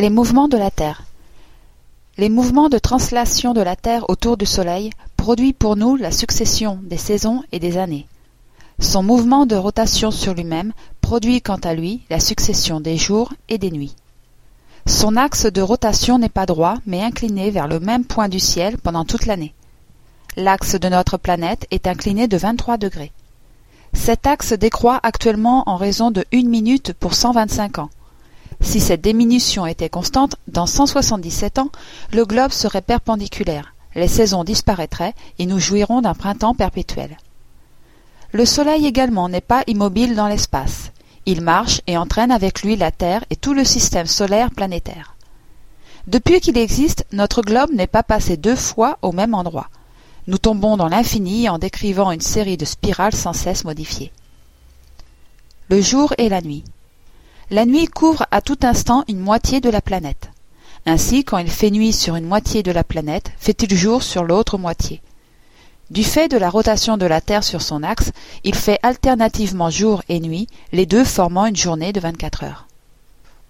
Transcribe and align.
Les 0.00 0.08
mouvements 0.08 0.48
de 0.48 0.56
la 0.56 0.70
Terre 0.70 1.02
Les 2.16 2.30
mouvements 2.30 2.70
de 2.70 2.78
translation 2.78 3.52
de 3.52 3.60
la 3.60 3.76
Terre 3.76 4.08
autour 4.08 4.38
du 4.38 4.46
Soleil 4.46 4.88
produit 5.18 5.52
pour 5.52 5.76
nous 5.76 5.96
la 5.96 6.10
succession 6.10 6.78
des 6.82 6.96
saisons 6.96 7.44
et 7.52 7.58
des 7.58 7.76
années. 7.76 8.06
Son 8.78 9.02
mouvement 9.02 9.44
de 9.44 9.56
rotation 9.56 10.10
sur 10.10 10.32
lui-même 10.32 10.72
produit 11.02 11.42
quant 11.42 11.58
à 11.58 11.74
lui 11.74 12.00
la 12.08 12.18
succession 12.18 12.80
des 12.80 12.96
jours 12.96 13.34
et 13.50 13.58
des 13.58 13.70
nuits. 13.70 13.94
Son 14.86 15.16
axe 15.16 15.44
de 15.44 15.60
rotation 15.60 16.18
n'est 16.18 16.30
pas 16.30 16.46
droit, 16.46 16.76
mais 16.86 17.02
incliné 17.02 17.50
vers 17.50 17.68
le 17.68 17.78
même 17.78 18.06
point 18.06 18.30
du 18.30 18.40
ciel 18.40 18.78
pendant 18.78 19.04
toute 19.04 19.26
l'année. 19.26 19.52
L'axe 20.34 20.76
de 20.76 20.88
notre 20.88 21.18
planète 21.18 21.66
est 21.70 21.86
incliné 21.86 22.26
de 22.26 22.38
23 22.38 22.78
degrés. 22.78 23.12
Cet 23.92 24.26
axe 24.26 24.54
décroît 24.54 24.98
actuellement 25.02 25.68
en 25.68 25.76
raison 25.76 26.10
de 26.10 26.24
une 26.32 26.48
minute 26.48 26.94
pour 26.94 27.12
125 27.12 27.80
ans. 27.80 27.90
Si 28.60 28.80
cette 28.80 29.00
diminution 29.00 29.66
était 29.66 29.88
constante, 29.88 30.36
dans 30.48 30.66
177 30.66 31.58
ans, 31.58 31.70
le 32.12 32.24
globe 32.24 32.52
serait 32.52 32.82
perpendiculaire, 32.82 33.74
les 33.94 34.08
saisons 34.08 34.44
disparaîtraient 34.44 35.14
et 35.38 35.46
nous 35.46 35.58
jouirons 35.58 36.02
d'un 36.02 36.14
printemps 36.14 36.54
perpétuel. 36.54 37.16
Le 38.32 38.44
Soleil 38.44 38.86
également 38.86 39.28
n'est 39.28 39.40
pas 39.40 39.64
immobile 39.66 40.14
dans 40.14 40.28
l'espace. 40.28 40.92
Il 41.26 41.40
marche 41.40 41.80
et 41.86 41.96
entraîne 41.96 42.30
avec 42.30 42.62
lui 42.62 42.76
la 42.76 42.92
Terre 42.92 43.24
et 43.30 43.36
tout 43.36 43.54
le 43.54 43.64
système 43.64 44.06
solaire 44.06 44.50
planétaire. 44.50 45.16
Depuis 46.06 46.40
qu'il 46.40 46.56
existe, 46.56 47.04
notre 47.12 47.42
globe 47.42 47.72
n'est 47.72 47.86
pas 47.86 48.02
passé 48.02 48.36
deux 48.36 48.56
fois 48.56 48.98
au 49.02 49.12
même 49.12 49.34
endroit. 49.34 49.68
Nous 50.26 50.38
tombons 50.38 50.76
dans 50.76 50.88
l'infini 50.88 51.48
en 51.48 51.58
décrivant 51.58 52.12
une 52.12 52.20
série 52.20 52.56
de 52.56 52.64
spirales 52.64 53.14
sans 53.14 53.32
cesse 53.32 53.64
modifiées. 53.64 54.12
Le 55.68 55.80
jour 55.80 56.14
et 56.18 56.28
la 56.28 56.40
nuit. 56.40 56.64
La 57.52 57.66
nuit 57.66 57.88
couvre 57.88 58.26
à 58.30 58.42
tout 58.42 58.58
instant 58.62 59.02
une 59.08 59.18
moitié 59.18 59.60
de 59.60 59.70
la 59.70 59.80
planète. 59.80 60.30
Ainsi, 60.86 61.24
quand 61.24 61.38
il 61.38 61.50
fait 61.50 61.72
nuit 61.72 61.92
sur 61.92 62.14
une 62.14 62.26
moitié 62.26 62.62
de 62.62 62.70
la 62.70 62.84
planète, 62.84 63.32
fait-il 63.40 63.76
jour 63.76 64.04
sur 64.04 64.22
l'autre 64.22 64.56
moitié. 64.56 65.02
Du 65.90 66.04
fait 66.04 66.28
de 66.28 66.36
la 66.36 66.48
rotation 66.48 66.96
de 66.96 67.06
la 67.06 67.20
Terre 67.20 67.42
sur 67.42 67.60
son 67.60 67.82
axe, 67.82 68.12
il 68.44 68.54
fait 68.54 68.78
alternativement 68.84 69.68
jour 69.68 70.04
et 70.08 70.20
nuit, 70.20 70.46
les 70.70 70.86
deux 70.86 71.02
formant 71.02 71.46
une 71.46 71.56
journée 71.56 71.92
de 71.92 71.98
vingt-quatre 71.98 72.44
heures. 72.44 72.68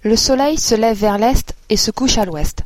Le 0.00 0.16
Soleil 0.16 0.56
se 0.56 0.74
lève 0.74 0.96
vers 0.96 1.18
l'est 1.18 1.54
et 1.68 1.76
se 1.76 1.90
couche 1.90 2.16
à 2.16 2.24
l'ouest. 2.24 2.62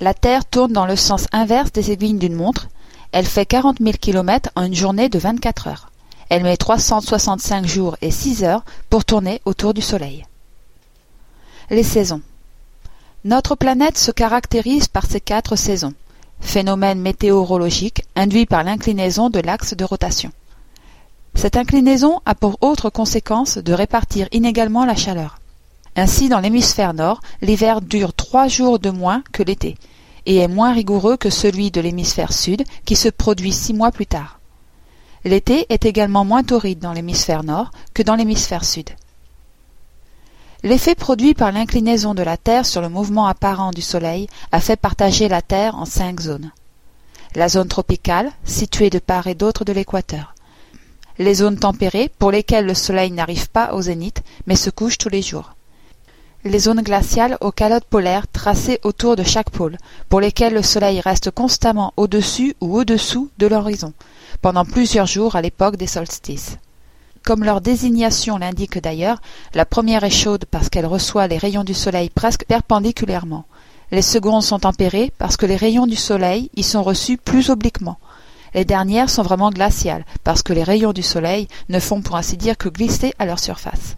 La 0.00 0.12
Terre 0.12 0.44
tourne 0.44 0.74
dans 0.74 0.84
le 0.84 0.96
sens 0.96 1.28
inverse 1.32 1.72
des 1.72 1.92
aiguilles 1.92 2.18
d'une 2.18 2.34
montre. 2.34 2.68
Elle 3.12 3.24
fait 3.24 3.46
quarante 3.46 3.80
mille 3.80 3.96
kilomètres 3.96 4.50
en 4.54 4.64
une 4.64 4.74
journée 4.74 5.08
de 5.08 5.18
vingt-quatre 5.18 5.68
heures. 5.68 5.90
Elle 6.28 6.42
met 6.42 6.58
trois 6.58 6.78
cent 6.78 7.00
soixante-cinq 7.00 7.64
jours 7.64 7.96
et 8.02 8.10
six 8.10 8.44
heures 8.44 8.66
pour 8.90 9.06
tourner 9.06 9.40
autour 9.46 9.72
du 9.72 9.80
Soleil. 9.80 10.26
Les 11.70 11.82
saisons. 11.82 12.22
Notre 13.24 13.54
planète 13.54 13.98
se 13.98 14.10
caractérise 14.10 14.88
par 14.88 15.04
ces 15.04 15.20
quatre 15.20 15.54
saisons, 15.54 15.92
phénomène 16.40 16.98
météorologique 16.98 18.04
induit 18.16 18.46
par 18.46 18.64
l'inclinaison 18.64 19.28
de 19.28 19.38
l'axe 19.40 19.74
de 19.74 19.84
rotation. 19.84 20.32
Cette 21.34 21.58
inclinaison 21.58 22.20
a 22.24 22.34
pour 22.34 22.56
autre 22.62 22.88
conséquence 22.88 23.58
de 23.58 23.74
répartir 23.74 24.28
inégalement 24.32 24.86
la 24.86 24.96
chaleur. 24.96 25.40
Ainsi, 25.94 26.30
dans 26.30 26.40
l'hémisphère 26.40 26.94
nord, 26.94 27.20
l'hiver 27.42 27.82
dure 27.82 28.14
trois 28.14 28.48
jours 28.48 28.78
de 28.78 28.88
moins 28.88 29.22
que 29.32 29.42
l'été, 29.42 29.76
et 30.24 30.36
est 30.36 30.48
moins 30.48 30.72
rigoureux 30.72 31.18
que 31.18 31.28
celui 31.28 31.70
de 31.70 31.82
l'hémisphère 31.82 32.32
sud, 32.32 32.64
qui 32.86 32.96
se 32.96 33.10
produit 33.10 33.52
six 33.52 33.74
mois 33.74 33.92
plus 33.92 34.06
tard. 34.06 34.40
L'été 35.24 35.66
est 35.68 35.84
également 35.84 36.24
moins 36.24 36.44
torride 36.44 36.78
dans 36.78 36.94
l'hémisphère 36.94 37.44
nord 37.44 37.72
que 37.92 38.02
dans 38.02 38.14
l'hémisphère 38.14 38.64
sud. 38.64 38.88
L'effet 40.64 40.96
produit 40.96 41.34
par 41.34 41.52
l'inclinaison 41.52 42.14
de 42.14 42.22
la 42.24 42.36
Terre 42.36 42.66
sur 42.66 42.80
le 42.80 42.88
mouvement 42.88 43.26
apparent 43.26 43.70
du 43.70 43.80
Soleil 43.80 44.26
a 44.50 44.60
fait 44.60 44.74
partager 44.74 45.28
la 45.28 45.40
Terre 45.40 45.76
en 45.76 45.84
cinq 45.84 46.20
zones. 46.20 46.50
La 47.36 47.48
zone 47.48 47.68
tropicale, 47.68 48.32
située 48.44 48.90
de 48.90 48.98
part 48.98 49.28
et 49.28 49.36
d'autre 49.36 49.64
de 49.64 49.72
l'équateur. 49.72 50.34
Les 51.20 51.34
zones 51.34 51.60
tempérées, 51.60 52.10
pour 52.18 52.32
lesquelles 52.32 52.66
le 52.66 52.74
Soleil 52.74 53.12
n'arrive 53.12 53.48
pas 53.50 53.72
au 53.72 53.82
zénith, 53.82 54.22
mais 54.48 54.56
se 54.56 54.70
couche 54.70 54.98
tous 54.98 55.08
les 55.08 55.22
jours. 55.22 55.54
Les 56.44 56.58
zones 56.58 56.82
glaciales 56.82 57.38
aux 57.40 57.52
calottes 57.52 57.84
polaires 57.84 58.26
tracées 58.26 58.80
autour 58.82 59.14
de 59.14 59.22
chaque 59.22 59.50
pôle, 59.50 59.78
pour 60.08 60.20
lesquelles 60.20 60.54
le 60.54 60.62
Soleil 60.62 61.00
reste 61.00 61.30
constamment 61.30 61.92
au-dessus 61.96 62.56
ou 62.60 62.76
au-dessous 62.78 63.30
de 63.38 63.46
l'horizon, 63.46 63.92
pendant 64.42 64.64
plusieurs 64.64 65.06
jours 65.06 65.36
à 65.36 65.42
l'époque 65.42 65.76
des 65.76 65.86
solstices. 65.86 66.58
Comme 67.28 67.44
leur 67.44 67.60
désignation 67.60 68.38
l'indique 68.38 68.78
d'ailleurs, 68.78 69.20
la 69.52 69.66
première 69.66 70.02
est 70.02 70.08
chaude 70.08 70.46
parce 70.50 70.70
qu'elle 70.70 70.86
reçoit 70.86 71.26
les 71.26 71.36
rayons 71.36 71.62
du 71.62 71.74
soleil 71.74 72.08
presque 72.08 72.46
perpendiculairement. 72.46 73.44
Les 73.92 74.00
secondes 74.00 74.42
sont 74.42 74.60
tempérées 74.60 75.12
parce 75.18 75.36
que 75.36 75.44
les 75.44 75.56
rayons 75.56 75.86
du 75.86 75.94
soleil 75.94 76.48
y 76.56 76.62
sont 76.62 76.82
reçus 76.82 77.18
plus 77.18 77.50
obliquement. 77.50 77.98
Les 78.54 78.64
dernières 78.64 79.10
sont 79.10 79.24
vraiment 79.24 79.50
glaciales 79.50 80.06
parce 80.24 80.42
que 80.42 80.54
les 80.54 80.62
rayons 80.62 80.94
du 80.94 81.02
soleil 81.02 81.48
ne 81.68 81.80
font 81.80 82.00
pour 82.00 82.16
ainsi 82.16 82.38
dire 82.38 82.56
que 82.56 82.70
glisser 82.70 83.12
à 83.18 83.26
leur 83.26 83.40
surface. 83.40 83.96